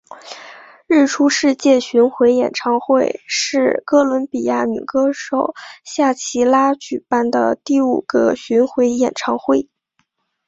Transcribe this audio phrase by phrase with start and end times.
[0.87, 9.69] 日出世界巡回演唱会是哥伦比亚女歌手夏奇拉举办的第五次巡回演唱会。